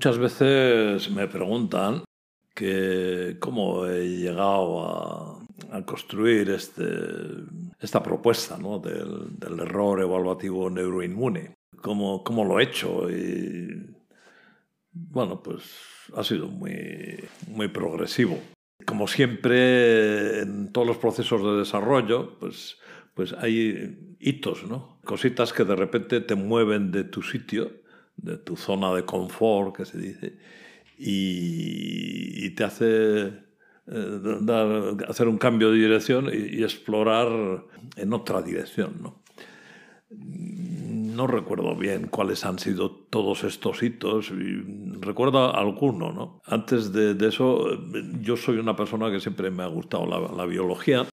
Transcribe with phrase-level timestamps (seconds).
[0.00, 2.04] Muchas veces me preguntan
[2.54, 6.84] que cómo he llegado a, construir este,
[7.78, 11.54] esta propuesta del, error evaluativo neuroinmune.
[11.82, 13.10] ¿Cómo, ¿Cómo, lo he hecho?
[13.10, 13.94] Y
[14.90, 15.64] bueno, pues
[16.16, 18.38] ha sido muy, muy progresivo.
[18.86, 22.78] Como siempre en todos los procesos de desarrollo, pues,
[23.12, 24.98] pues hay hitos, ¿no?
[25.04, 27.79] Cositas que de repente te mueven de tu sitio,
[28.22, 30.36] de tu zona de confort, que se dice,
[30.98, 37.28] y, te hace eh, dar, hacer un cambio de dirección y, explorar
[37.96, 38.96] en otra dirección.
[39.00, 39.22] ¿no?
[41.20, 44.32] no recuerdo bien cuáles han sido todos estos hitos,
[45.00, 46.12] recuerdo alguno.
[46.12, 46.40] ¿no?
[46.46, 47.66] Antes de, eso,
[48.22, 51.06] yo soy una persona que siempre me ha gustado la, biología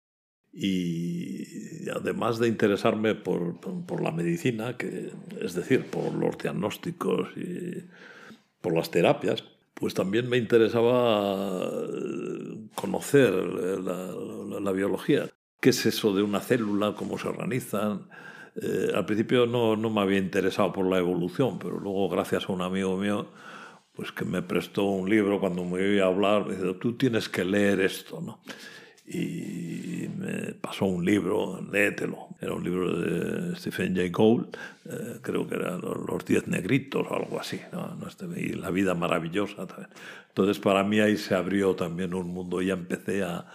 [0.56, 5.10] y además de interesarme por, por, la medicina, que,
[5.40, 7.84] es decir, por los diagnósticos y
[8.60, 9.42] por las terapias,
[9.74, 11.70] pues también me interesaba
[12.76, 15.28] conocer eh, la, biología.
[15.60, 16.94] ¿Qué es eso de una célula?
[16.94, 18.08] ¿Cómo se organizan?
[18.54, 22.52] Eh, al principio no, no, me había interesado por la evolución, pero luego gracias a
[22.52, 23.26] un amigo mío,
[23.92, 27.28] pues que me prestó un libro cuando me iba a hablar, me dijo, tú tienes
[27.28, 28.40] que leer esto, ¿no?
[29.06, 32.28] Y me pasó un libro, léetelo.
[32.40, 37.14] Era un libro de Stephen Jay Gould, eh, creo que eran Los Diez Negritos o
[37.14, 37.98] algo así, ¿no?
[38.06, 39.90] Este, y La Vida Maravillosa también.
[40.28, 43.46] Entonces, para mí ahí se abrió también un mundo y empecé a,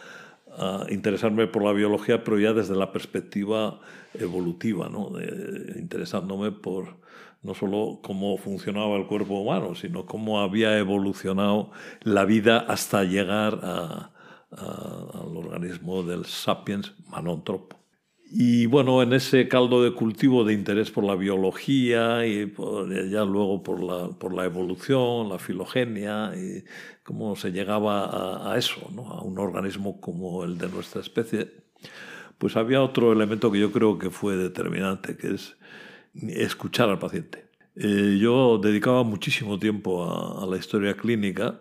[0.58, 3.80] a interesarme por la biología, pero ya desde la perspectiva
[4.14, 5.10] evolutiva, ¿no?
[5.10, 7.00] De, interesándome por
[7.42, 13.60] no solo cómo funcionaba el cuerpo humano, sino cómo había evolucionado la vida hasta llegar
[13.64, 14.12] a
[14.52, 17.80] al organismo del sapiens manontropo.
[18.32, 22.54] Y bueno, en ese caldo de cultivo de interés por la biología y
[23.10, 26.64] ya luego por la, por la evolución, la filogenia, y
[27.04, 31.50] cómo se llegaba a, eso, a un organismo como el de nuestra especie,
[32.38, 35.58] pues había otro elemento que yo creo que fue determinante, que es
[36.14, 37.50] escuchar al paciente.
[37.76, 40.06] Eh, yo dedicaba muchísimo tiempo
[40.40, 41.60] a la historia clínica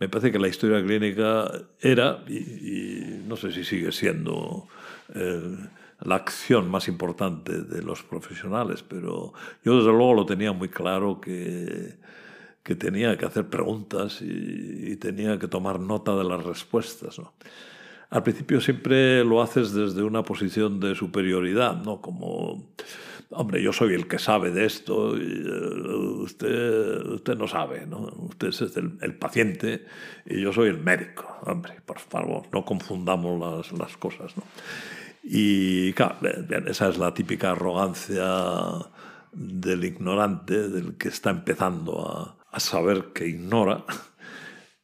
[0.00, 4.66] me parece que la historia clínica era, y, no sé si sigue siendo,
[5.14, 5.56] eh,
[6.00, 11.20] la acción más importante de los profesionales, pero yo desde luego lo tenía muy claro
[11.20, 11.98] que,
[12.62, 17.20] que tenía que hacer preguntas y, tenía que tomar nota de las respuestas.
[18.08, 22.00] Al principio siempre lo haces desde una posición de superioridad, ¿no?
[22.00, 22.70] como
[23.30, 28.00] hombre, yo soy el que sabe de esto, y, eh, usted, usted no sabe, ¿no?
[28.16, 29.86] Usted es el, paciente
[30.26, 31.26] y yo soy el médico.
[31.42, 34.42] Hombre, por favor, no confundamos las, las cosas, ¿no?
[35.22, 36.16] Y claro,
[36.66, 38.24] esa es la típica arrogancia
[39.32, 43.84] del ignorante, del que está empezando a, a saber que ignora.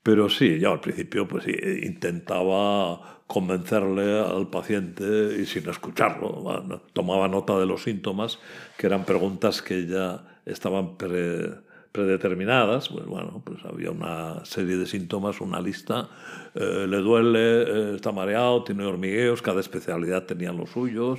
[0.07, 6.81] Pero sí, yo al principio pues intentaba convencerle al paciente y sin escucharlo.
[6.93, 8.39] tomaba nota de los síntomas,
[8.79, 12.89] que eran preguntas que ya estaban predeterminadas.
[12.89, 16.09] Pues bueno, pues había una serie de síntomas, una lista.
[16.55, 21.19] Eh, le duele, eh, está mareado, tiene hormigueos, cada especialidad tenía los suyos.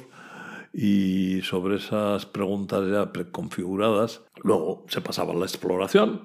[0.71, 6.21] Y sobre esas preguntas ya preconfiguradas, luego se pasaba a la exploración.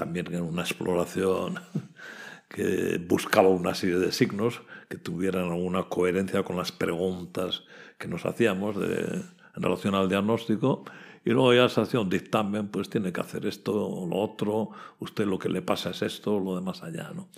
[0.00, 1.60] También era una exploración
[2.48, 7.64] que buscaba una serie de signos que tuvieran alguna coherencia con las preguntas
[7.98, 10.84] que nos hacíamos en relación al diagnóstico.
[11.22, 14.70] Y luego ya se hacía un dictamen, pues tiene que hacer esto o lo otro,
[15.00, 17.10] usted lo que le pasa es esto o lo demás allá.
[17.14, 17.28] ¿no?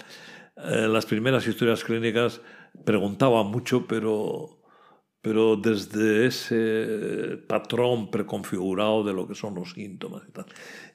[0.57, 2.43] Eh, las primeras historias clínicas
[2.85, 4.62] preguntaban mucho, pero,
[5.23, 10.47] pero desde ese patrón preconfigurado de lo que son los síntomas y tal.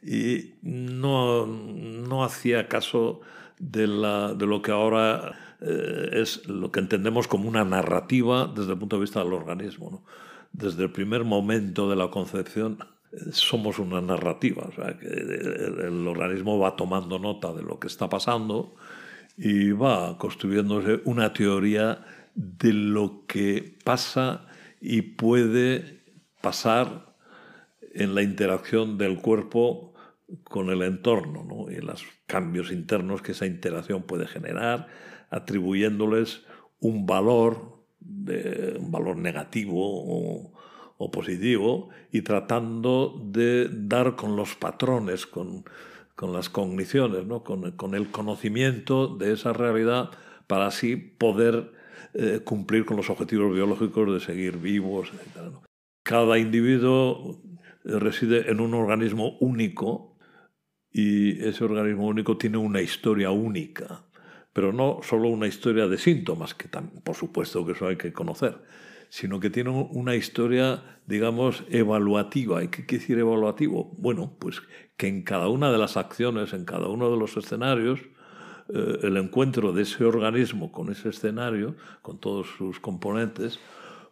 [0.03, 3.21] Y no, no hacía caso
[3.57, 8.73] de, la, de lo que ahora eh, es lo que entendemos como una narrativa desde
[8.73, 10.03] el punto de vista del organismo.
[10.51, 12.79] Desde el primer momento de la concepción
[13.11, 17.87] eh, somos una narrativa, o sea, que el, organismo va tomando nota de lo que
[17.87, 18.75] está pasando
[19.37, 22.03] y va construyéndose una teoría
[22.37, 24.45] de lo que pasa
[24.79, 26.03] y puede
[26.39, 27.15] pasar
[27.95, 29.95] en la interacción del cuerpo
[30.43, 31.71] con el entorno ¿no?
[31.71, 34.87] y los cambios internos que esa interacción puede generar,
[35.31, 36.45] atribuyéndoles
[36.79, 40.53] un valor, un valor negativo
[40.99, 45.63] o, positivo y tratando de dar con los patrones, con,
[46.15, 47.43] con las cogniciones, ¿no?
[47.43, 50.11] con, con, el conocimiento de esa realidad
[50.47, 51.76] para así poder
[52.13, 55.55] eh, cumplir con los objetivos biológicos de seguir vivos, etc.
[56.03, 57.41] Cada individuo
[57.83, 60.17] reside en un organismo único
[60.91, 64.05] y ese organismo único tiene una historia única,
[64.53, 66.69] pero no solo una historia de síntomas, que
[67.03, 68.57] por supuesto que eso hay que conocer,
[69.09, 72.63] sino que tiene una historia, digamos, evaluativa.
[72.63, 73.93] ¿Y qué quiere decir evaluativo?
[73.97, 74.61] Bueno, pues
[74.97, 77.99] que en cada una de las acciones, en cada uno de los escenarios,
[78.73, 83.59] eh, el encuentro de ese organismo con ese escenario, con todos sus componentes,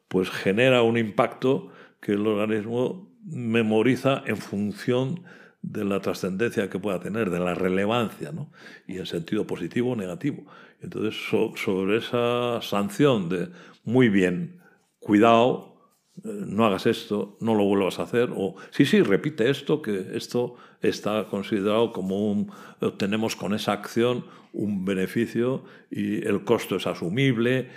[0.07, 1.69] pues genera un impacto
[1.99, 5.23] que el organismo memoriza en función
[5.61, 8.51] de la trascendencia que pueda tener, de la relevancia, ¿no?
[8.87, 10.45] y en sentido positivo o negativo.
[10.81, 11.15] Entonces,
[11.55, 13.49] sobre esa sanción de
[13.83, 14.61] muy bien,
[14.99, 15.74] cuidado,
[16.23, 20.55] no hagas esto, no lo vuelvas a hacer, o sí, sí, repite esto, que esto
[20.81, 27.69] está considerado como un, obtenemos con esa acción un beneficio y el costo es asumible,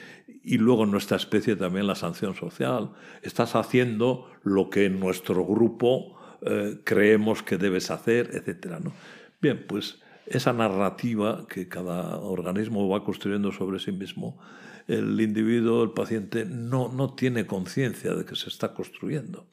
[0.45, 2.93] y luego en nuestra especie también la sanción social.
[3.23, 8.79] Estás haciendo lo que en nuestro grupo eh, creemos que debes hacer, etc.
[8.83, 8.93] ¿no?
[9.43, 14.39] Bien, pues esa narrativa que cada organismo va construyendo sobre sí mismo,
[14.89, 19.47] el individuo, el paciente, no, no tiene conciencia de que se está construyendo.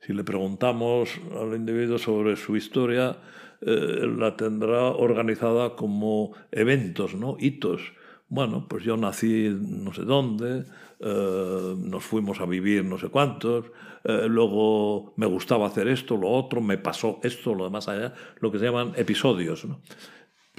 [0.00, 3.18] Si le preguntamos al individuo sobre su historia,
[3.60, 7.36] eh, la tendrá organizada como eventos, ¿no?
[7.38, 7.92] hitos.
[8.28, 10.64] Bueno, pues yo nací no sé dónde,
[11.00, 13.66] eh, nos fuimos a vivir no sé cuántos,
[14.04, 18.52] eh, luego me gustaba hacer esto, lo otro, me pasó esto, lo demás allá, lo
[18.52, 19.66] que se llaman episodios.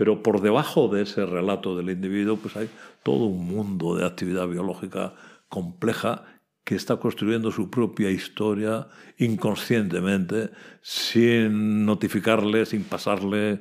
[0.02, 2.68] Pero por debajo de ese relato del individuo, pues hay
[3.04, 5.14] todo un mundo de actividad biológica
[5.48, 6.24] compleja
[6.64, 8.88] que está construyendo su propia historia
[9.20, 10.50] inconscientemente,
[10.82, 13.60] sin notificarle, sin pasarle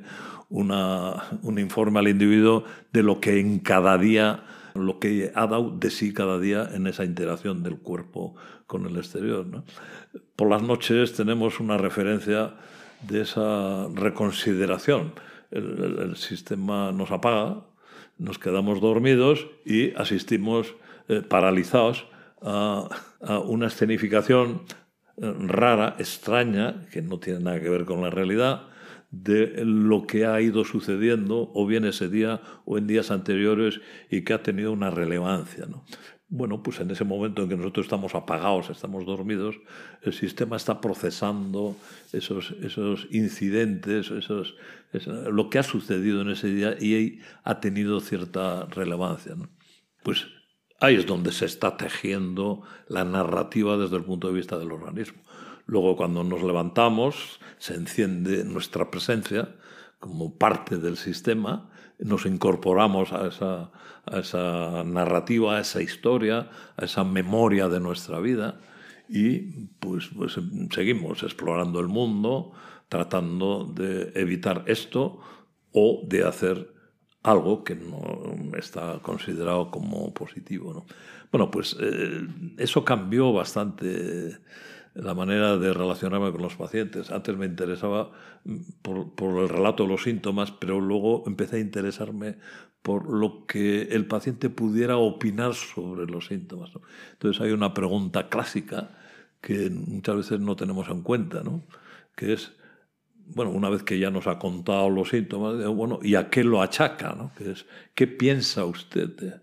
[0.49, 4.43] una, un informe al individuo de lo que en cada día,
[4.73, 8.33] lo que ha dado de sí cada día en esa interacción del cuerpo
[8.65, 9.45] con el exterior.
[10.35, 12.55] Por las noches tenemos una referencia
[13.07, 15.13] de esa reconsideración
[15.51, 17.65] el, sistema nos apaga,
[18.17, 20.75] nos quedamos dormidos y asistimos
[21.07, 22.07] eh, paralizados
[22.41, 22.87] a,
[23.45, 24.63] una escenificación
[25.17, 28.67] eh, rara, extraña, que no tiene nada que ver con la realidad,
[29.11, 34.21] de lo que ha ido sucediendo o bien ese día o en días anteriores y
[34.21, 35.65] que ha tenido una relevancia.
[35.65, 35.83] ¿no?
[36.33, 39.57] Bueno, pues en ese momento en que nosotros estamos apagados, estamos dormidos,
[40.01, 41.75] el sistema está procesando
[42.13, 44.55] esos, esos incidentes, esos,
[45.29, 49.35] lo que ha sucedido en ese día y ha tenido cierta relevancia.
[50.03, 50.27] Pues
[50.79, 55.21] ahí es donde se está tejiendo la narrativa desde el punto de vista del organismo.
[55.65, 59.53] Luego cuando nos levantamos se enciende nuestra presencia
[59.99, 61.70] como parte del sistema,
[62.01, 63.27] nos incorporamos a
[64.17, 68.59] esa, narrativa, a esa historia, a esa memoria de nuestra vida
[69.07, 70.37] y pues, pues
[70.71, 72.53] seguimos explorando el mundo,
[72.89, 75.19] tratando de evitar esto
[75.73, 76.73] o de hacer
[77.23, 80.85] algo que no está considerado como positivo.
[81.31, 82.27] Bueno, pues eh,
[82.57, 84.39] eso cambió bastante
[84.93, 87.11] la manera de relacionarme con los pacientes.
[87.11, 88.11] Antes me interesaba
[88.43, 92.37] mm, por, el relato de los síntomas, pero luego empecé a interesarme
[92.81, 96.71] por lo que el paciente pudiera opinar sobre los síntomas.
[97.13, 98.97] Entonces hay una pregunta clásica
[99.39, 101.63] que muchas veces no tenemos en cuenta, ¿no?
[102.15, 102.53] que es,
[103.27, 106.61] bueno, una vez que ya nos ha contado los síntomas, bueno, ¿y a qué lo
[106.61, 107.15] achaca?
[107.15, 107.31] ¿no?
[107.37, 109.41] Que es, ¿qué piensa usted?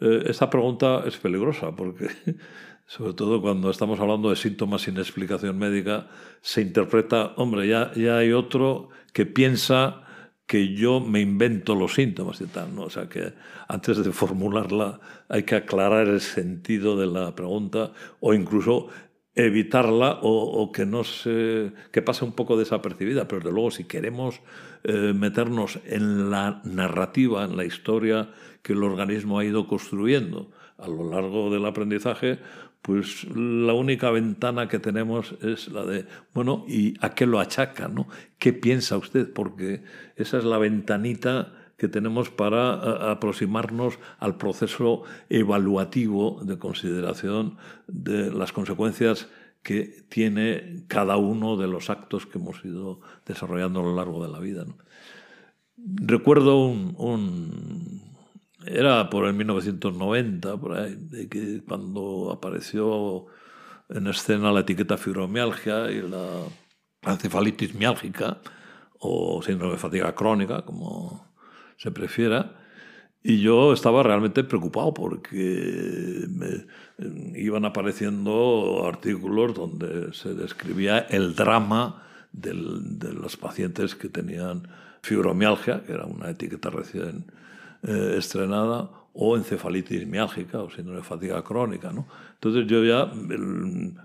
[0.00, 2.08] Eh, esta pregunta es peligrosa porque
[2.86, 6.08] sobre todo cuando estamos hablando de síntomas sin explicación médica,
[6.40, 10.02] se interpreta, hombre, ya, ya hay otro que piensa
[10.46, 12.82] que yo me invento los síntomas y tal, ¿no?
[12.82, 13.32] O sea que
[13.66, 18.88] antes de formularla hay que aclarar el sentido de la pregunta o incluso
[19.34, 24.40] evitarla o, que no se, que pase un poco desapercibida, pero desde luego si queremos
[24.84, 28.30] eh, meternos en la narrativa, en la historia
[28.62, 32.38] que el organismo ha ido construyendo a lo largo del aprendizaje,
[32.86, 37.88] pues la única ventana que tenemos es la de, bueno, ¿y a qué lo achaca?
[37.88, 38.06] ¿no?
[38.38, 39.32] ¿Qué piensa usted?
[39.32, 39.82] Porque
[40.14, 47.56] esa es la ventanita que tenemos para aproximarnos al proceso evaluativo de consideración
[47.88, 49.26] de las consecuencias
[49.64, 54.30] que tiene cada uno de los actos que hemos ido desarrollando a lo largo de
[54.30, 54.64] la vida.
[55.76, 58.15] Recuerdo un
[58.66, 63.26] era por el 1990, por ahí, que cuando apareció
[63.88, 66.42] en escena la etiqueta fibromialgia y la
[67.02, 68.38] encefalitis miálgica
[68.98, 71.32] o síndrome de fatiga crónica, como
[71.76, 72.56] se prefiera.
[73.22, 76.66] Y yo estaba realmente preocupado porque me,
[77.38, 84.68] iban apareciendo artículos donde se describía el drama de los pacientes que tenían
[85.02, 87.26] fibromialgia, que era una etiqueta recién
[87.82, 91.90] eh, estrenada, o encefalitis miálgica o síndrome de fatiga crónica.
[91.90, 92.06] ¿no?
[92.34, 93.10] Entonces yo ya,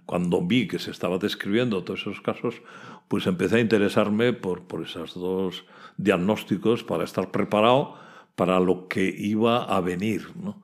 [0.06, 2.62] cuando vi que se estaba describiendo todos esos casos,
[3.10, 5.66] pues empecé a interesarme por, por esos dos
[5.98, 7.96] diagnósticos para estar preparado
[8.36, 10.30] para lo que iba a venir.
[10.36, 10.64] ¿no?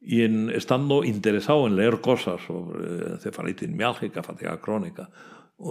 [0.00, 5.10] Y en, estando interesado en leer cosas sobre encefalitis miálgica, fatiga crónica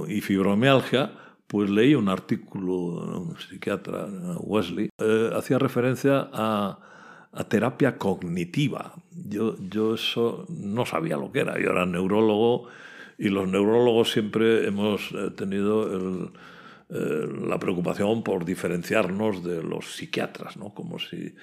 [0.09, 1.11] y fibromialgia,
[1.51, 2.73] pues leí un artículo
[3.19, 4.07] un psiquiatra,
[4.39, 6.79] Wesley, eh, hacía referencia a
[7.33, 8.93] a terapia cognitiva.
[9.11, 11.59] Yo, yo eso no sabía lo que era.
[11.59, 12.67] Yo era neurólogo
[13.17, 16.31] y los neurólogos siempre hemos eh, tenido
[16.89, 20.73] eh, la preocupación por diferenciarnos de los psiquiatras, ¿no?
[20.73, 21.33] como si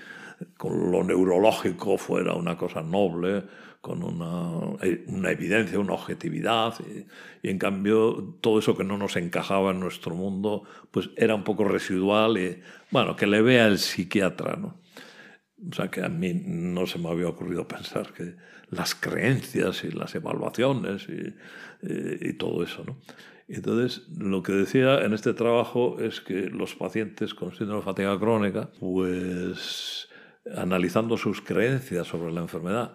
[0.57, 3.45] con lo neurológico fuera una cosa noble,
[3.81, 4.77] con una,
[5.07, 7.07] una evidencia, una objetividad, y,
[7.47, 11.45] y, en cambio todo eso que no nos encajaba en nuestro mundo, pues era un
[11.45, 14.81] poco residual y, bueno, que le vea el psiquiatra, ¿no?
[15.71, 18.37] O sea que a mí no se me había ocurrido pensar que
[18.71, 21.35] las creencias y las evaluaciones y,
[22.29, 22.85] y, todo eso.
[22.87, 22.99] ¿no?
[23.49, 28.19] Entonces, lo que decía en este trabajo es que los pacientes con síndrome de fatiga
[28.19, 30.08] crónica, pues
[30.57, 32.93] analizando sus creencias sobre la enfermedad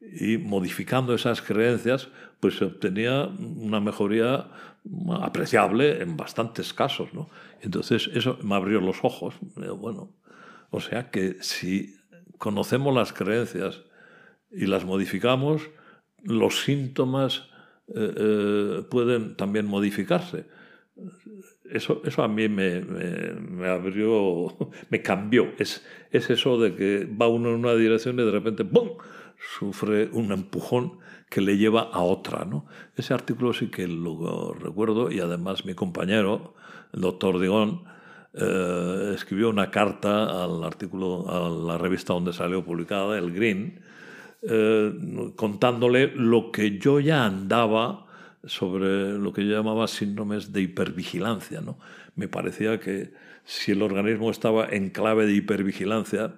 [0.00, 2.08] y modificando esas creencias,
[2.40, 4.48] pues se obtenía una mejoría
[5.22, 7.12] apreciable en bastantes casos.
[7.14, 7.28] ¿no?
[7.60, 9.34] Entonces, eso me abrió los ojos.
[9.78, 10.12] Bueno,
[10.70, 11.96] o sea que si
[12.38, 13.82] conocemos las creencias
[14.50, 15.62] y las modificamos,
[16.22, 17.48] los síntomas
[17.88, 20.46] eh, eh, pueden también modificarse.
[21.70, 24.54] Eso, eso a mí me, me, abrió,
[24.90, 25.52] me cambió.
[25.58, 28.90] Es, es eso de que va uno en una dirección y de repente ¡pum!
[29.58, 30.98] sufre un empujón
[31.30, 32.44] que le lleva a otra.
[32.44, 32.66] ¿no?
[32.96, 36.54] Ese artículo sí que lo recuerdo y además mi compañero,
[36.92, 37.84] el doctor Digón,
[38.34, 43.80] eh, escribió una carta al artículo, a la revista donde salió publicada, el Green,
[44.42, 48.06] eh, contándole lo que yo ya andaba
[48.46, 51.60] sobre lo que yo llamaba síndromes de hipervigilancia.
[51.60, 51.78] ¿no?
[52.14, 53.12] Me parecía que
[53.44, 56.34] si el organismo estaba en clave de hipervigilancia,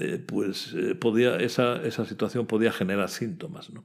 [0.00, 3.70] eh, pues podía, esa, esa, situación podía generar síntomas.
[3.70, 3.84] ¿no?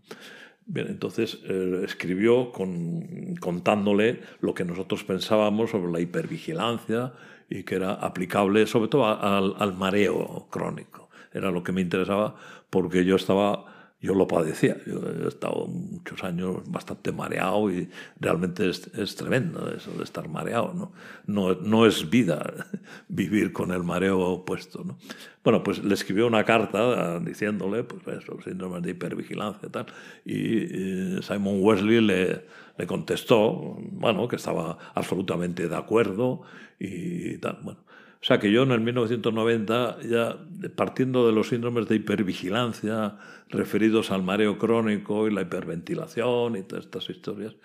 [0.66, 7.14] Bien, entonces eh, escribió con, contándole lo que nosotros pensábamos sobre la hipervigilancia
[7.50, 11.10] y que era aplicable sobre todo al mareo crónico.
[11.32, 12.36] Era lo que me interesaba
[12.70, 13.75] porque yo estaba
[14.06, 14.78] yo lo padecía.
[14.86, 20.30] Yo he estado muchos años bastante mareado y realmente es, es tremendo eso de estar
[20.30, 20.74] mareado.
[20.74, 20.92] ¿no?
[21.26, 22.68] No, no es vida
[23.08, 24.84] vivir con el mareo opuesto.
[24.84, 24.98] ¿no?
[25.44, 29.86] Bueno, pues le escribió una carta diciéndole, pues eso, síndrome de hipervigilancia y tal,
[30.24, 32.46] y, Simon Wesley le,
[32.78, 36.42] le contestó, bueno, que estaba absolutamente de acuerdo
[36.80, 37.60] y tal.
[37.64, 37.80] Bueno,
[38.26, 40.40] o sea que yo en el 1990, ya
[40.76, 46.86] partiendo de los síndromes de hipervigilancia referidos al mareo crónico y la hiperventilación y todas
[46.86, 47.56] estas historias,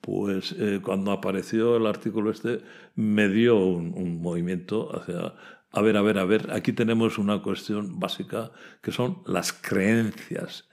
[0.00, 2.62] pues eh, cuando apareció el artículo este
[2.96, 5.34] me dio un, movimiento hacia,
[5.70, 8.50] a ver, a ver, a ver, aquí tenemos una cuestión básica
[8.82, 10.68] que son las creencias.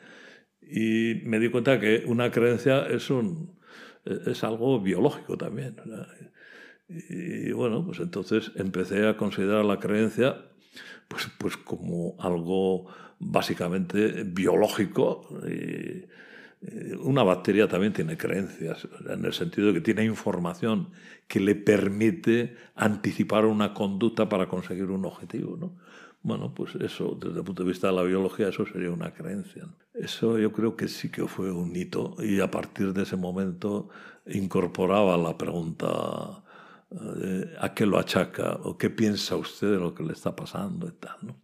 [0.60, 3.60] Y me di cuenta que una creencia es, un,
[4.06, 5.76] es algo biológico también.
[6.88, 10.46] Y bueno, pues entonces empecé a considerar la creencia
[11.08, 12.88] pues, pues como algo
[13.20, 15.28] básicamente biológico.
[15.48, 16.06] Y,
[17.02, 20.90] una bacteria también tiene creencias, en el sentido de que tiene información
[21.28, 25.58] que le permite anticipar una conducta para conseguir un objetivo.
[25.58, 25.76] ¿no?
[26.24, 29.68] Bueno, pues eso, desde el punto de vista de la biología, eso sería una creencia.
[29.94, 33.90] Eso yo creo que sí que fue un hito y a partir de ese momento
[34.26, 36.44] incorporaba la pregunta
[37.60, 40.92] a qué lo achaca o qué piensa usted de lo que le está pasando y
[40.92, 41.18] tal.
[41.22, 41.36] ¿no?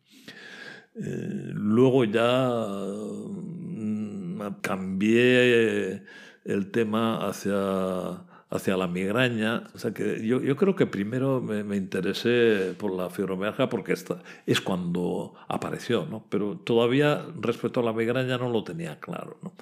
[0.96, 6.04] Eh, luego ya mm, cambié
[6.44, 9.64] el tema hacia, hacia la migraña.
[9.74, 13.94] O sea que yo, yo creo que primero me, me, interesé por la fibromialgia porque
[13.94, 16.26] esta, es cuando apareció, ¿no?
[16.30, 19.38] pero todavía respecto a la migraña no lo tenía claro.
[19.42, 19.54] ¿no?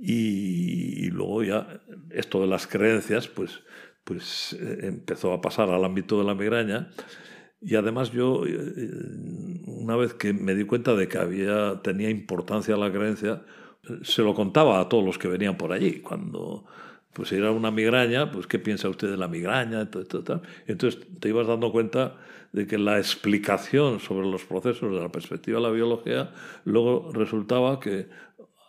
[0.00, 3.64] Y, y, luego ya esto de las creencias, pues
[4.08, 6.88] pues eh, empezó a pasar al ámbito de la migraña.
[7.60, 8.90] Y además yo, eh,
[9.66, 13.42] una vez que me di cuenta de que había, tenía importancia la creencia,
[14.02, 16.00] se lo contaba a todos los que venían por allí.
[16.00, 16.64] Cuando
[17.12, 19.82] pues era una migraña, pues ¿qué piensa usted de la migraña?
[20.66, 22.16] Entonces te ibas dando cuenta
[22.52, 26.30] de que la explicación sobre los procesos de la perspectiva de la biología
[26.64, 28.08] luego resultaba que,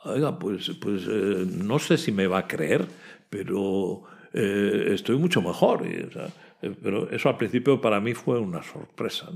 [0.03, 2.87] oiga, pues, pues eh, no sé si me va a creer,
[3.29, 5.85] pero eh, estoy mucho mejor.
[5.85, 9.29] Eh, pero eso al principio para mí fue una sorpresa,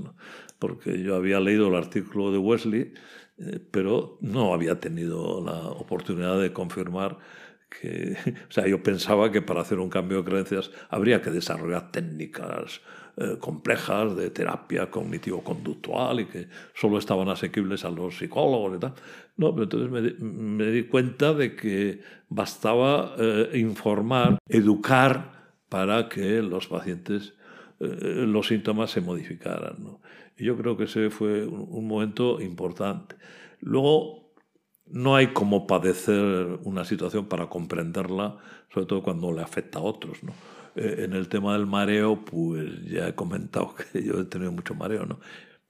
[0.58, 2.92] porque yo había leído el artículo de Wesley,
[3.38, 7.18] eh, pero no había tenido la oportunidad de confirmar
[7.68, 8.16] que,
[8.48, 12.80] o sea, yo pensaba que para hacer un cambio de creencias habría que desarrollar técnicas
[13.38, 18.94] complejas de terapia cognitivo-conductual y que solo estaban asequibles a los psicólogos y tal.
[19.36, 23.16] No, pero entonces me, di cuenta de que bastaba
[23.52, 25.34] informar, educar
[25.74, 27.34] para que los pacientes,
[27.80, 29.98] eh, los síntomas se modificaran.
[30.38, 33.16] Y yo creo que ese fue un, momento importante.
[33.60, 34.32] Luego,
[34.86, 38.38] no hay como padecer una situación para comprenderla,
[38.72, 40.18] sobre todo cuando le afecta a otros.
[40.76, 44.76] Eh, en el tema del mareo, pues ya he comentado que yo he tenido mucho
[44.76, 45.18] mareo, ¿no?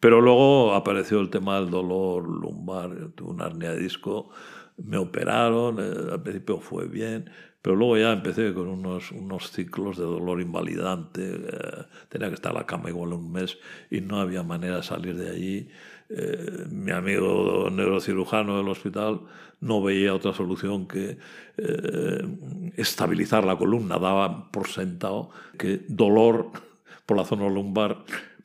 [0.04, 4.28] Pero luego apareció el tema del dolor lumbar, tuve una hernia de disco,
[4.76, 7.30] me operaron, eh, al principio fue bien,
[7.62, 11.22] pero luego ya empecé con unos, unos ciclos de dolor invalidante.
[11.24, 13.56] Eh, tenía que estar en la cama igual un mes
[13.90, 15.68] y no había manera de salir de allí.
[16.10, 19.22] Eh, mi amigo neurocirujano del hospital
[19.62, 21.16] no veía otra solución que
[21.56, 23.98] eh, estabilizar la columna.
[23.98, 26.50] Daba por sentado que dolor
[27.06, 28.04] por la zona lumbar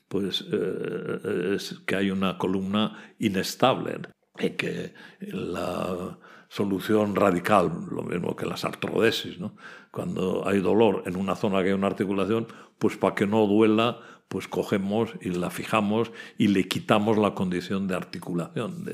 [0.10, 4.00] pues es que hay una columna inestable
[4.40, 6.18] y que la
[6.50, 9.40] solución radical, lo mismo que las artrodesis.
[9.40, 9.56] ¿no?
[9.92, 12.48] Cuando hay dolor en una zona que hay una articulación,
[12.78, 17.88] pues para que no duela, pues cogemos y la fijamos y le quitamos la condición
[17.88, 18.86] de articulación,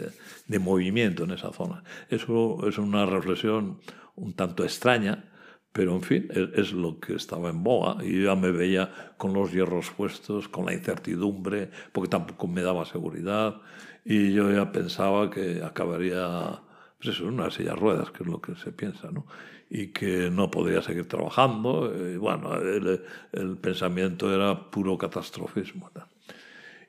[0.48, 1.84] de movimiento en esa zona.
[2.10, 3.80] Eso es una reflexión
[4.16, 5.30] un tanto extraña,
[5.76, 9.34] pero en fin, es, lo que estaba en boga y yo ya me veía con
[9.34, 13.58] los hierros puestos, con la incertidumbre, porque tampoco me daba seguridad
[14.06, 16.62] y yo ya pensaba que acabaría
[16.98, 19.28] pues eso, una silla de ruedas, que es lo que se piensa, ¿no?
[19.70, 21.94] Y que no podría seguir trabajando.
[21.94, 23.02] Y bueno, el,
[23.34, 25.92] el, pensamiento era puro catastrofismo.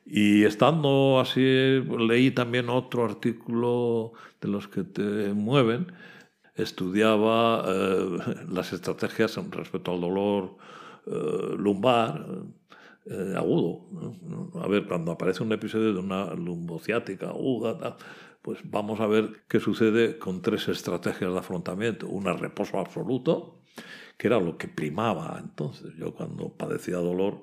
[0.07, 5.89] Y estando así, leí también otro artículo de los que te mueven,
[6.57, 10.57] estudiaba eh, las estrategias respecto al dolor
[11.07, 12.27] eh, lumbar
[13.05, 13.87] eh, agudo.
[14.63, 17.97] A ver, cuando aparece un episodio de una lumbociática aguda,
[18.43, 22.09] pues vamos a ver qué sucede con tres estrategias de afrontamiento.
[22.09, 23.61] Una, reposo absoluto,
[24.17, 25.95] que era lo que primaba entonces.
[25.97, 27.43] Yo cuando padecía dolor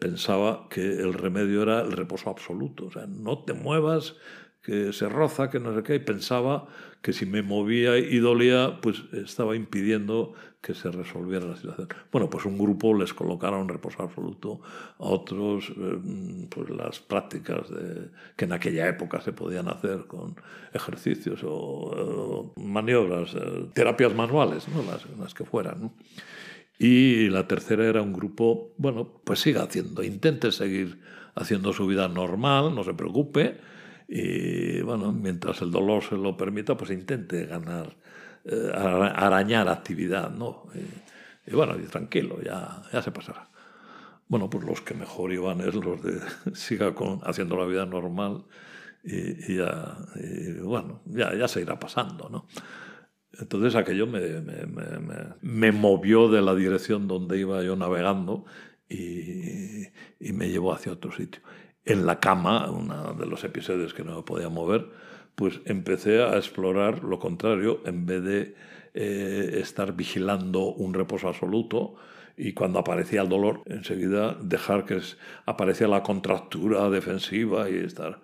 [0.00, 2.86] pensaba que el remedio era el reposo absoluto.
[2.86, 4.16] O sea, no te muevas,
[4.64, 6.66] que se roza, que no sé qué, y pensaba
[7.02, 11.88] que si me movía y dolía, pues estaba impidiendo que se resolviera la situación.
[12.10, 14.62] Bueno, pues un grupo les colocaron reposo absoluto,
[14.98, 20.34] a otros eh, pues las prácticas de, que en aquella época se podían hacer con
[20.72, 24.82] ejercicios o, maniobras, eh, terapias manuales, ¿no?
[24.90, 25.92] las, las que fueran.
[26.78, 30.98] Y la tercera era un grupo, bueno, pues siga haciendo, intente seguir
[31.34, 33.58] haciendo su vida normal, no se preocupe,
[34.06, 37.96] y bueno, mientras el dolor se lo permita, pues intente ganar,
[38.44, 40.66] eh, arañar actividad, ¿no?
[41.46, 43.48] Y, bueno, y tranquilo, ya, ya se pasará.
[44.28, 46.20] Bueno, pues los que mejor iban es los de
[46.54, 48.44] siga con, haciendo la vida normal
[49.02, 49.98] y, ya,
[50.62, 52.46] bueno, ya, ya se irá pasando, ¿no?
[53.38, 58.44] Entonces aquello me, me, me, me, movió de la dirección donde iba yo navegando
[58.88, 59.88] y,
[60.20, 61.42] y me llevó hacia otro sitio
[61.84, 64.86] en la cama, uno de los episodios que no me podía mover,
[65.34, 68.54] pues empecé a explorar lo contrario, en vez de
[68.94, 71.96] eh, estar vigilando un reposo absoluto
[72.36, 75.00] y cuando aparecía el dolor, enseguida dejar que
[75.46, 78.20] aparecía la contractura defensiva y estar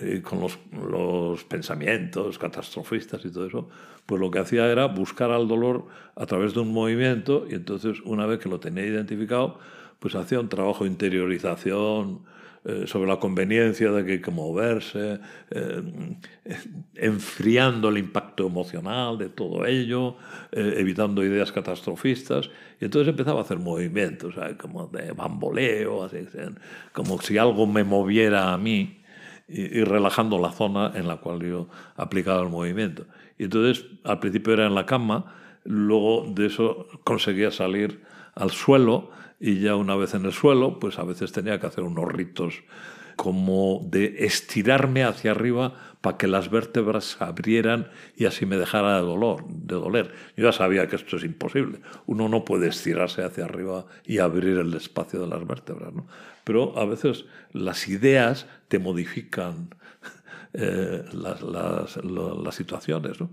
[0.00, 3.68] eh, con los, los, pensamientos catastrofistas y todo eso,
[4.06, 5.86] pues lo que hacía era buscar al dolor
[6.16, 9.58] a través de un movimiento y entonces una vez que lo tenía identificado,
[9.98, 12.20] pues hacía un trabajo de interiorización,
[12.66, 15.82] eh, sobre la conveniencia de que hay que moverse, eh,
[16.94, 20.16] enfriando el impacto emocional de todo ello,
[20.50, 22.48] eh, evitando ideas catastrofistas.
[22.80, 26.26] Y entonces empezaba a hacer movimientos, como de bamboleo, así,
[26.94, 29.02] como si algo me moviera a mí
[29.46, 33.04] y, y relajando la zona en la cual yo aplicaba el movimiento.
[33.38, 38.00] Y entonces al principio era en la cama, luego de eso conseguía salir
[38.34, 41.84] al suelo y ya una vez en el suelo, pues a veces tenía que hacer
[41.84, 42.62] unos ritos
[43.16, 48.96] como de estirarme hacia arriba para que las vértebras se abrieran y así me dejara
[48.96, 50.12] de dolor, de doler.
[50.36, 51.78] Yo ya sabía que esto es imposible.
[52.06, 56.06] Uno no puede estirarse hacia arriba y abrir el espacio de las vértebras, ¿no?
[56.44, 59.74] Pero a veces las ideas te modifican
[60.52, 63.18] eh, las, las, las, situaciones.
[63.18, 63.30] ¿no?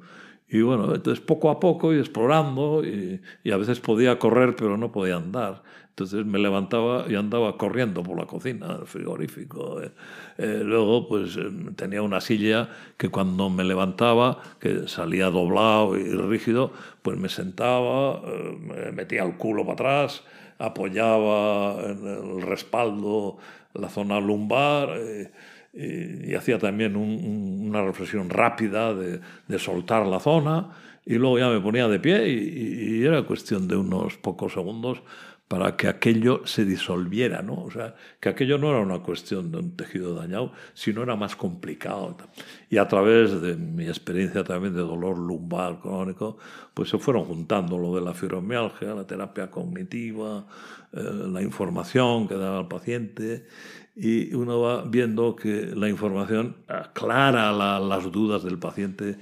[0.47, 4.77] Y bueno, entonces poco a poco y explorando, y, y, a veces podía correr, pero
[4.77, 5.61] no podía andar.
[5.91, 9.81] Entonces me levantaba y andaba corriendo por la cocina, el frigorífico.
[9.81, 9.91] Eh.
[10.37, 11.37] Eh, luego, pues
[11.75, 18.21] tenía una silla que cuando me levantaba, que salía doblado y rígido, pues me sentaba,
[18.59, 20.23] me metía el culo para atrás,
[20.57, 23.37] apoyaba en el respaldo
[23.73, 25.31] la zona lumbar eh,
[25.73, 29.19] y, hacía también una reflexión rápida de,
[29.59, 30.69] soltar la zona
[31.05, 35.01] y luego ya me ponía de pie y, era cuestión de unos pocos segundos
[35.51, 37.55] para que aquello se disolviera, ¿no?
[37.55, 41.35] O sea, que aquello no era una cuestión de un tejido dañado, sino era más
[41.35, 42.15] complicado.
[42.69, 46.37] Y a través de mi experiencia también de dolor lumbar crónico,
[46.73, 50.45] pues se fueron juntando lo de la fibromialgia, la terapia cognitiva,
[50.93, 53.45] eh, la información que daba el paciente,
[53.93, 59.17] y uno va viendo que la información aclara las dudas del paciente,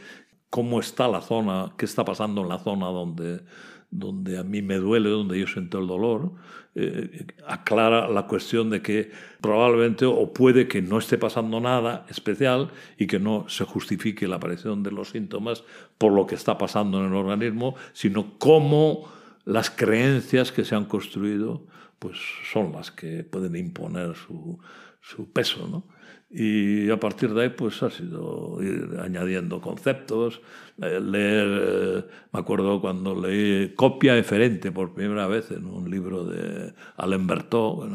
[0.52, 3.42] cómo está la zona, qué está pasando en la zona donde
[3.92, 6.34] donde a mí me duele, donde yo siento el dolor,
[6.76, 12.70] eh, aclara la cuestión de que probablemente o puede que no esté pasando nada especial
[12.98, 15.64] y que no se justifique la aparición de los síntomas
[15.98, 19.12] por lo que está pasando en el organismo, sino cómo
[19.46, 21.66] las creencias que se han construido
[21.98, 22.18] pues
[22.52, 24.60] son las que pueden imponer su,
[25.02, 25.68] su peso.
[25.68, 25.84] ¿no?
[26.32, 30.42] Y a partir de ahí, pues ha sido ir añadiendo conceptos,
[30.80, 36.26] eh, leer, eh, me acuerdo cuando leí Copia eferente por primera vez en un libro
[36.26, 37.90] de Alain Bertot,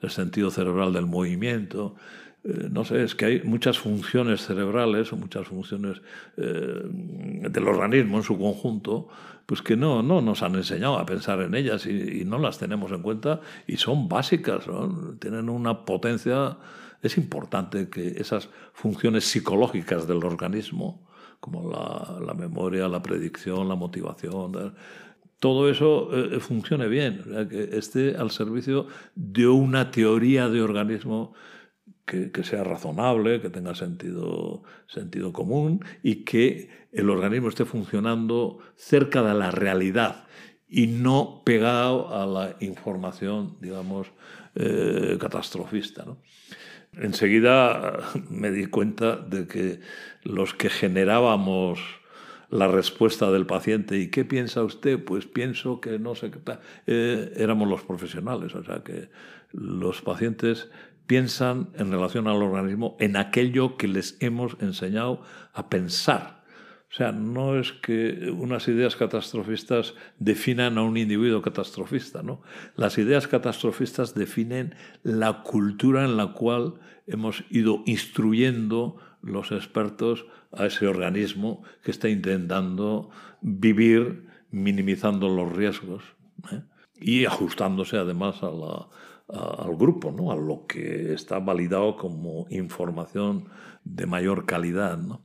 [0.00, 1.96] El sentido cerebral del movimiento.
[2.44, 6.00] Eh, no sé, es que hay muchas funciones cerebrales o muchas funciones
[6.36, 9.08] del organismo en su conjunto,
[9.44, 12.58] pues que no, no nos han enseñado a pensar en ellas y, y no las
[12.58, 15.16] tenemos en cuenta y son básicas, ¿no?
[15.18, 16.56] tienen una potencia
[17.02, 21.08] es importante que esas funciones psicológicas del organismo,
[21.40, 24.74] como la, memoria, la predicción, la motivación,
[25.40, 28.86] todo eso eh, funcione bien, que esté al servicio
[29.16, 31.34] de una teoría de organismo
[32.04, 39.22] que, sea razonable, que tenga sentido, sentido común y que el organismo esté funcionando cerca
[39.22, 40.24] de la realidad
[40.68, 44.08] y no pegado a la información, digamos,
[44.54, 46.04] eh, catastrofista.
[46.04, 46.18] ¿no?
[46.96, 49.80] Enseguida me di cuenta de que
[50.24, 51.80] los que generábamos
[52.50, 55.02] la respuesta del paciente, ¿y qué piensa usted?
[55.02, 56.38] Pues pienso que no sé qué,
[56.86, 59.08] eh, éramos los profesionales, o sea que
[59.52, 60.68] los pacientes
[61.06, 65.22] piensan en relación al organismo en aquello que les hemos enseñado
[65.54, 66.41] a pensar
[66.92, 72.42] o sea, no es que unas ideas catastrofistas definan a un individuo catastrofista, ¿no?
[72.76, 76.74] Las ideas catastrofistas definen la cultura en la cual
[77.06, 83.08] hemos ido instruyendo los expertos a ese organismo que está intentando
[83.40, 86.02] vivir minimizando los riesgos
[86.52, 86.60] ¿eh?
[87.00, 90.30] y ajustándose además al grupo, ¿no?
[90.30, 93.48] a lo que está validado como información
[93.82, 94.98] de mayor calidad.
[94.98, 95.22] ¿no?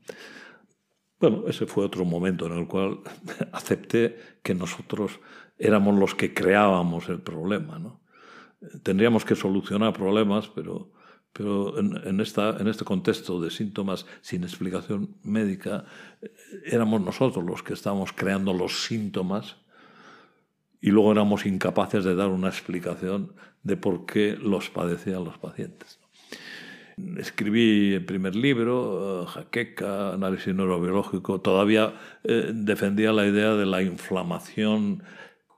[1.20, 3.00] Bueno, ese fue otro momento en el cual
[3.52, 5.20] acepté que nosotros
[5.58, 7.80] éramos los que creábamos el problema.
[7.80, 8.02] ¿no?
[8.84, 10.92] Tendríamos que solucionar problemas, pero,
[11.34, 15.86] pero en, esta, en este contexto de síntomas sin explicación médica,
[16.22, 16.32] eh,
[16.66, 19.58] éramos nosotros los que estábamos creando los síntomas
[20.80, 26.00] y luego éramos incapaces de dar una explicación de por qué los padecían los pacientes.
[27.18, 33.84] Escribí el primer libro, eh, Jaqueca, análisis neurobiológico, todavía eh, defendía la idea de la
[33.84, 35.04] inflamación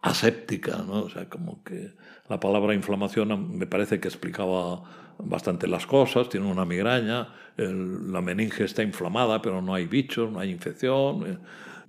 [0.01, 1.03] aséptica, ¿no?
[1.03, 1.93] O sea, como que
[2.27, 4.83] la palabra inflamación me parece que explicaba
[5.17, 10.39] bastante las cosas, tiene una migraña, la meninge está inflamada, pero no hay bichos, no
[10.39, 11.37] hay infección, eh,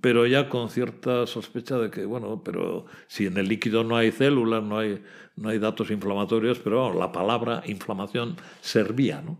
[0.01, 4.11] pero ya con cierta sospecha de que, bueno, pero si en el líquido no hay
[4.11, 5.01] células, no hay,
[5.35, 9.37] no hay datos inflamatorios, pero la palabra inflamación servía, ¿no?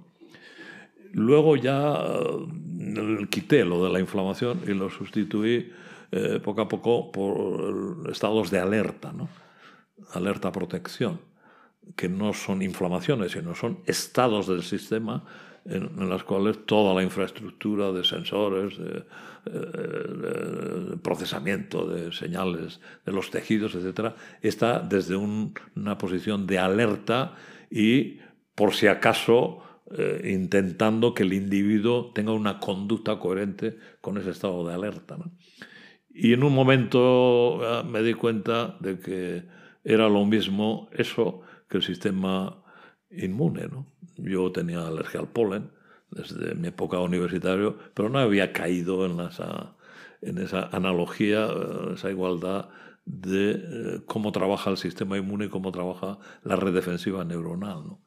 [1.13, 5.71] Luego ya eh, quité lo de la inflamación y lo sustituí
[6.11, 9.27] eh, poco a poco por estados de alerta, ¿no?
[10.13, 11.19] alerta protección,
[11.95, 15.23] que no son inflamaciones, sino son estados del sistema
[15.65, 19.03] en, en los cuales toda la infraestructura de sensores, de,
[19.45, 27.35] de procesamiento de señales de los tejidos, etc., está desde un, una posición de alerta
[27.69, 28.19] y,
[28.55, 29.63] por si acaso,
[29.97, 35.17] eh, intentando que el individuo tenga una conducta coherente con ese estado de alerta.
[36.13, 39.43] Y en un momento eh, me di cuenta de que
[39.83, 42.61] era lo mismo eso que el sistema
[43.09, 43.67] inmune.
[43.67, 43.87] ¿no?
[44.17, 45.71] Yo tenía alergia al polen,
[46.11, 49.75] desde mi época universitaria, pero no había caído en esa,
[50.21, 52.67] en esa analogía, eh, esa igualdad
[53.05, 57.97] de eh, cómo trabaja el sistema inmune y cómo trabaja la red defensiva neuronal.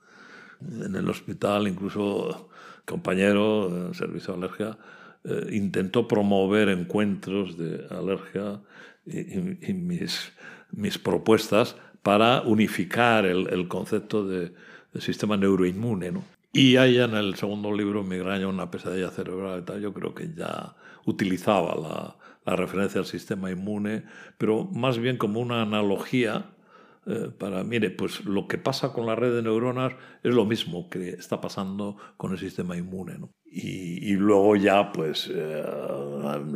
[0.60, 2.50] En el hospital, incluso
[2.84, 4.78] compañero del servicio de alergia
[5.24, 8.60] eh, intentó promover encuentros de alergia
[9.06, 10.32] y, mis,
[10.70, 14.52] mis, propuestas para unificar el, el concepto de,
[15.00, 16.12] sistema neuroinmune.
[16.12, 16.22] ¿no?
[16.52, 21.74] Y allá en el segundo libro, Migraña, una pesadilla cerebral, yo creo que ya utilizaba
[21.74, 24.04] la, la referencia al sistema inmune,
[24.38, 26.54] pero más bien como una analogía
[27.06, 30.88] eh, para, mire, pues lo que pasa con la red de neuronas es lo mismo
[30.88, 33.18] que está pasando con el sistema inmune.
[33.18, 33.30] ¿no?
[33.46, 35.64] Y, y, luego ya, pues, eh,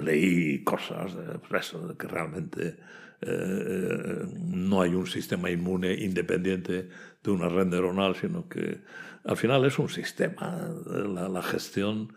[0.02, 2.76] leí cosas, de eso, que realmente
[3.20, 6.88] eh, no hay un sistema inmune independiente
[7.22, 8.78] de una red neuronal, sino que
[9.24, 12.12] al final es un sistema, la, la gestión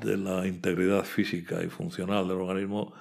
[0.00, 2.92] de la integridad física y funcional del organismo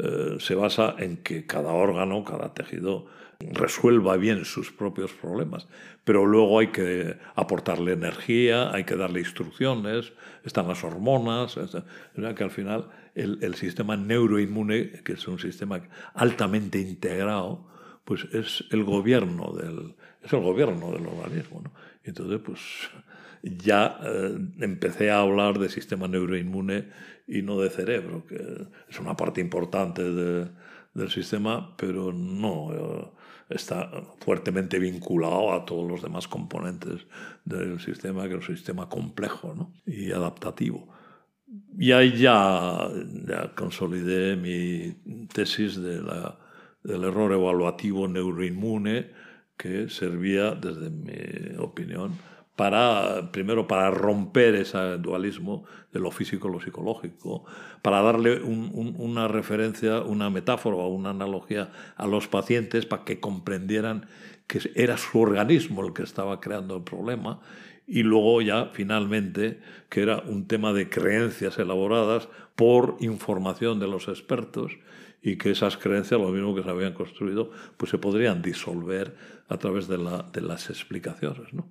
[0.00, 3.06] eh, se basa en que cada órgano, cada tejido
[3.40, 5.66] resuelva bien sus propios problemas,
[6.04, 10.12] pero luego hay que aportarle energía, hay que darle instrucciones,
[10.44, 11.84] están las hormonas, o sea
[12.34, 15.80] que al final el, el, sistema neuroinmune, que es un sistema
[16.14, 17.66] altamente integrado,
[18.04, 21.60] pues es el gobierno del, es el gobierno del organismo.
[21.62, 21.72] ¿no?
[22.04, 22.60] Entonces, pues
[23.42, 26.88] ya eh, empecé a hablar de sistema neuroinmune
[27.26, 30.48] y no de cerebro, que es una parte importante de,
[30.94, 33.08] del sistema, pero no eh,
[33.50, 37.06] está fuertemente vinculado a todos los demás componentes
[37.44, 39.72] del sistema, que es un sistema complejo ¿no?
[39.86, 40.88] y adaptativo.
[41.78, 42.88] Y ahí ya,
[43.26, 46.38] ya consolidé mi tesis de la,
[46.82, 49.10] del error evaluativo neuroinmune,
[49.56, 52.12] que servía, desde mi opinión,
[52.58, 57.44] para, primero, para romper ese dualismo de lo físico y lo psicológico,
[57.82, 64.06] para darle una referencia, una metáfora o una analogía a los pacientes para que comprendieran
[64.48, 67.40] que era su organismo el que estaba creando el problema
[67.88, 74.08] y luego ya finalmente que era un tema de creencias elaboradas por información de los
[74.08, 74.72] expertos
[75.22, 79.16] y que esas creencias, lo mismo que se habían construido, pues se podrían disolver
[79.48, 81.52] a través de, la, de las explicaciones.
[81.52, 81.68] ¿no?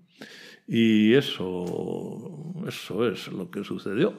[0.68, 4.14] Y eso, eso es lo que sucedió.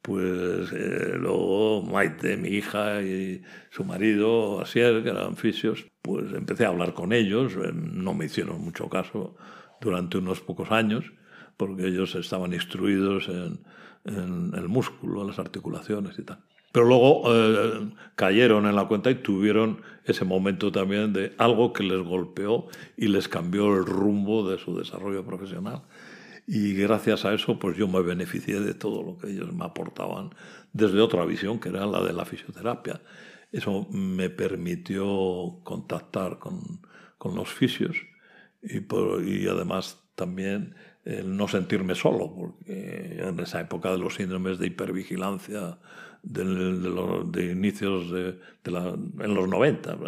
[0.00, 6.64] Pues eh, luego Maite, mi hija y su marido, Asier, que eran fisios, pues empecé
[6.64, 7.52] a hablar con ellos.
[7.54, 9.36] Eh, no me hicieron mucho caso
[9.80, 11.12] durante unos pocos años,
[11.56, 13.60] porque ellos estaban instruidos en,
[14.04, 16.38] en el músculo, en las articulaciones y tal.
[16.72, 21.82] Pero luego eh, cayeron en la cuenta y tuvieron ese momento también de algo que
[21.84, 25.82] les golpeó y les cambió el rumbo de su desarrollo profesional.
[26.46, 30.30] Y gracias a eso, pues yo me beneficié de todo lo que ellos me aportaban
[30.72, 33.02] desde otra visión, que era la de la fisioterapia.
[33.52, 36.80] Eso me permitió contactar con,
[37.18, 37.98] con los fisios
[38.62, 44.14] y, por, y además también el no sentirme solo, porque en esa época de los
[44.14, 45.78] síndromes de hipervigilancia
[46.22, 49.98] de, los, de inicios de, en los 90,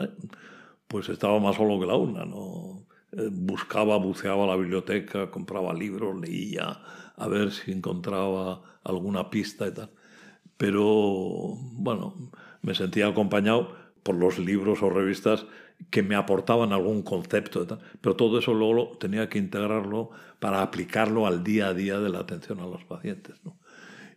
[0.86, 2.86] pues estaba más solo que la una, ¿no?
[3.12, 6.80] Eh, buscaba, buceaba la biblioteca, compraba libros, leía,
[7.16, 9.90] a ver si encontraba alguna pista y tal.
[10.56, 10.84] Pero,
[11.72, 12.14] bueno,
[12.62, 15.46] me sentía acompañado por los libros o revistas
[15.90, 17.66] que me aportaban algún concepto,
[18.00, 20.10] pero todo eso luego tenía que integrarlo
[20.40, 23.36] para aplicarlo al día a día de la atención a los pacientes.
[23.44, 23.56] ¿no?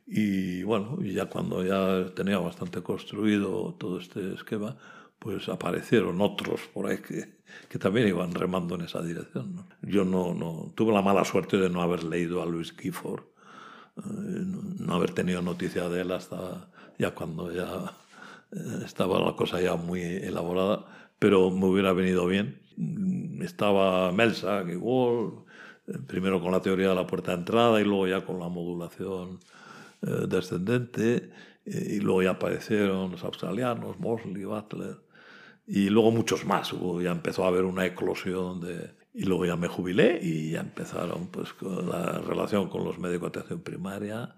[0.07, 4.77] Y bueno, ya cuando ya tenía bastante construido todo este esquema,
[5.19, 7.37] pues aparecieron otros por ahí que,
[7.69, 9.55] que también iban remando en esa dirección.
[9.55, 9.67] ¿no?
[9.81, 13.23] Yo no, no, tuve la mala suerte de no haber leído a Luis Gifford,
[13.97, 17.93] eh, no haber tenido noticia de él hasta ya cuando ya
[18.51, 20.85] eh, estaba la cosa ya muy elaborada,
[21.19, 22.59] pero me hubiera venido bien.
[23.41, 25.45] Estaba Melsa, igual,
[26.07, 29.39] primero con la teoría de la puerta de entrada y luego ya con la modulación
[30.01, 31.31] eh, descendente,
[31.65, 34.97] eh, y luego ya aparecieron los australianos, Mosley, Butler,
[35.65, 36.71] y luego muchos más.
[37.01, 38.95] Ya empezó a haber una eclosión de...
[39.13, 43.31] Y luego ya me jubilé y ya empezaron pues, con la relación con los médicos
[43.31, 44.35] de atención primaria,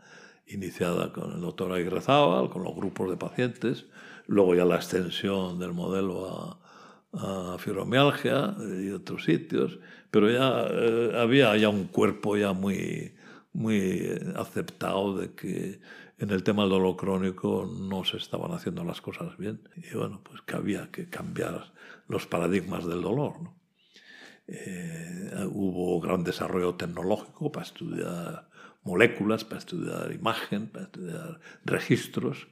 [0.48, 3.88] iniciada con el doctor Aguirre Zábal, con los grupos de pacientes,
[4.26, 6.60] luego ya la extensión del modelo a,
[7.14, 9.80] a fibromialgia y otros sitios,
[10.12, 13.16] pero ya eh, había ya un cuerpo ya muy,
[13.54, 15.80] muy aceptado de que
[16.20, 20.22] en el tema del dolor crónico no se estaban haciendo las cosas bien y bueno,
[20.24, 21.74] pues que había que cambiar
[22.08, 23.36] los paradigmas del dolor.
[24.48, 28.50] Eh, hubo gran desarrollo tecnológico para estudiar
[28.84, 32.48] moléculas, para estudiar imagen, para estudiar registros.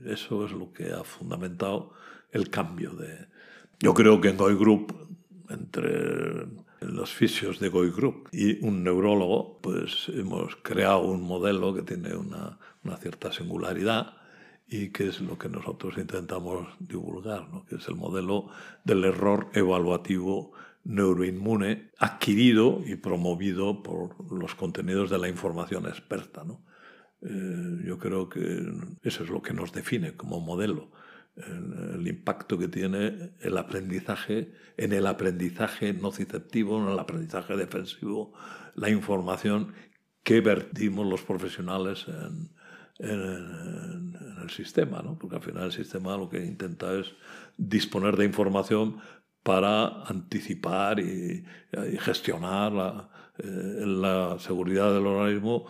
[0.00, 1.92] Eso es lo que ha fundamentado
[2.30, 3.26] el cambio de...
[3.82, 4.94] Yo creo que en Goy Group,
[5.48, 6.46] entre
[6.82, 12.14] los fisios de Goy Group y un neurólogo, pues hemos creado un modelo que tiene
[12.14, 14.14] una, una cierta singularidad
[14.68, 17.64] y que es lo que nosotros intentamos divulgar, ¿no?
[17.64, 18.50] que es el modelo
[18.84, 20.52] del error evaluativo
[20.84, 26.44] neuroinmune adquirido y promovido por los contenidos de la información experta.
[26.44, 26.64] ¿no?
[27.20, 28.62] Eh, yo creo que
[29.02, 30.92] eso es lo que nos define como modelo,
[31.36, 38.32] el, impacto que tiene el aprendizaje en el aprendizaje nociceptivo, en el aprendizaje defensivo,
[38.74, 39.72] la información
[40.22, 42.50] que vertimos los profesionales en,
[42.98, 45.18] en, en el sistema, ¿no?
[45.18, 47.12] porque al final el sistema lo que intenta es
[47.56, 49.00] disponer de información
[49.42, 51.44] para anticipar y,
[51.92, 55.66] y gestionar la, eh, la, seguridad del organismo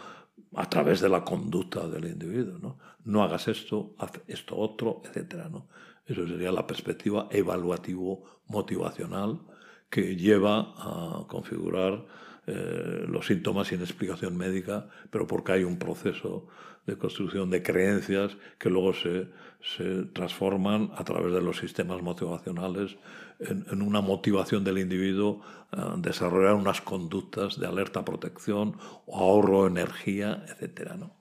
[0.55, 2.59] a través de la conducta del individuo.
[2.59, 5.47] No, no hagas esto, haz esto otro, etc.
[5.51, 5.69] ¿no?
[6.07, 9.41] Eso sería la perspectiva evaluativo-motivacional
[9.89, 12.05] que lleva a configurar
[12.47, 16.49] eh, los síntomas sin explicación médica, pero porque hay un proceso
[16.87, 19.29] de construcción de creencias que luego se,
[19.61, 22.97] se transforman a través de los sistemas motivacionales
[23.39, 28.77] en, en una motivación del individuo a desarrollar unas conductas de alerta, protección,
[29.13, 30.93] ahorro, energía, etc.
[30.99, 31.17] ¿no?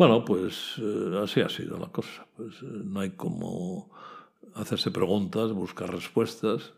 [0.00, 2.26] Bueno, pues eh, así ha sido la cosa.
[2.34, 3.90] Pues, eh, no hay como
[4.54, 6.72] hacerse preguntas, buscar respuestas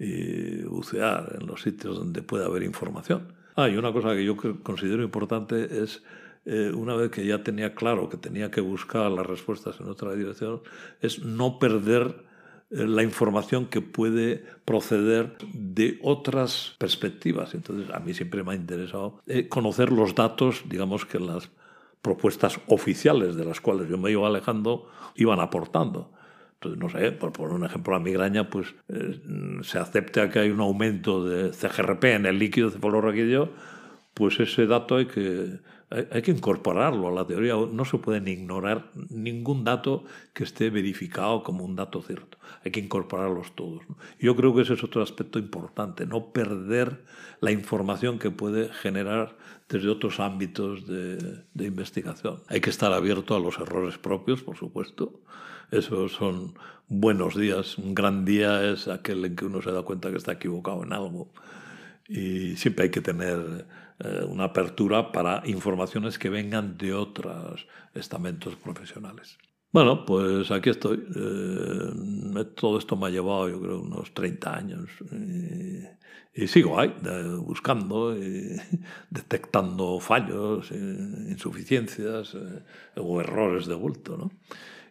[0.00, 3.34] y bucear en los sitios donde puede haber información.
[3.54, 6.02] Ah, y una cosa que yo considero importante es,
[6.46, 10.14] eh, una vez que ya tenía claro que tenía que buscar las respuestas en otra
[10.14, 10.62] dirección,
[11.00, 12.24] es no perder
[12.70, 17.54] eh, la información que puede proceder de otras perspectivas.
[17.54, 21.50] Entonces, a mí siempre me ha interesado eh, conocer los datos, digamos que las
[22.02, 26.12] propuestas oficiales de las cuales yo me iba alejando iban aportando.
[26.54, 29.20] Entonces, no sé, por poner un ejemplo, la migraña, pues eh,
[29.62, 33.50] se acepta que hay un aumento de CGRP en el líquido cefalorraquídeo,
[34.16, 35.58] pues ese dato hay que,
[35.90, 37.52] hay, que incorporarlo a la teoría.
[37.70, 42.38] No se puede ignorar ningún dato que esté verificado como un dato cierto.
[42.64, 43.82] Hay que incorporarlos todos.
[44.18, 47.04] Yo creo que ese es otro aspecto importante, no perder
[47.42, 49.36] la información que puede generar
[49.68, 52.40] desde otros ámbitos de, de investigación.
[52.48, 55.20] Hay que estar abierto a los errores propios, por supuesto,
[55.70, 56.54] esos son
[56.88, 57.76] buenos días.
[57.76, 60.94] Un gran día es aquel en que uno se da cuenta que está equivocado en
[60.94, 61.28] algo.
[62.08, 63.66] Y siempre hay que tener
[64.00, 69.38] eh, una apertura para informaciones que vengan de otros estamentos profesionales.
[69.72, 71.04] Bueno, pues aquí estoy.
[71.14, 74.90] Eh, todo esto me ha llevado, yo creo, unos 30 años.
[75.12, 78.14] Y, y sigo ahí, de, buscando,
[79.10, 82.62] detectando fallos, insuficiencias eh,
[82.96, 84.30] o errores de bulto, ¿no?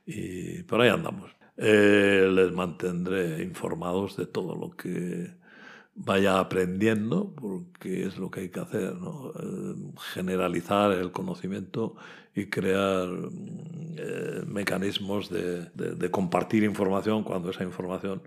[0.06, 1.32] y por ahí andamos.
[1.58, 5.34] Eh, les mantendré informados de todo lo que
[5.96, 9.32] vaya aprendiendo, porque es lo que hay que hacer, ¿no?
[10.14, 11.96] generalizar el conocimiento
[12.36, 13.08] y crear
[13.98, 18.22] eh, mecanismos de, de, de, compartir información cuando esa información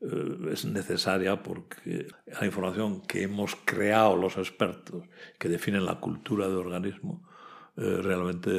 [0.00, 5.04] eh, es necesaria porque la información que hemos creado los expertos,
[5.38, 7.28] que definen la cultura del organismo,
[7.76, 8.50] eh, realmente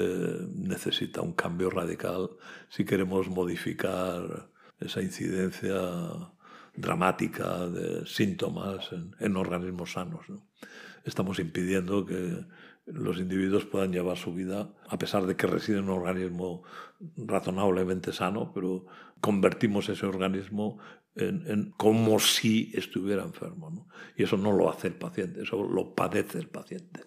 [0.55, 2.31] necesita un cambio radical
[2.69, 5.73] si queremos modificar esa incidencia
[6.75, 10.29] dramática de síntomas en, organismos sanos.
[10.29, 10.47] ¿no?
[11.03, 12.45] Estamos impidiendo que
[12.85, 16.63] los individuos puedan llevar su vida, a pesar de que residen en un organismo
[17.15, 18.85] razonablemente sano, pero
[19.21, 20.79] convertimos ese organismo
[21.15, 23.87] en, como si estuviera enfermo.
[24.17, 27.01] Y eso no lo hace el paciente, eso lo padece el paciente.